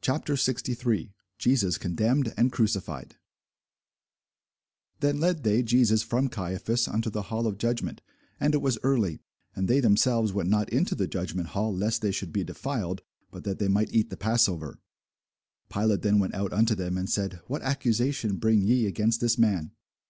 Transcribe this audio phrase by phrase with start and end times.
[0.00, 3.16] CHAPTER 63 JESUS CONDEMNED AND CRUCIFIED
[4.98, 5.02] [Sidenote: St.
[5.02, 8.00] John 18] THEN led they Jesus from Caiaphas unto the hall of judgment:
[8.40, 9.20] and it was early;
[9.54, 13.44] and they themselves went not into the judgment hall, lest they should be defiled; but
[13.44, 14.80] that they might eat the passover.
[15.68, 19.72] Pilate then went out unto them, and said, What accusation bring ye against this man?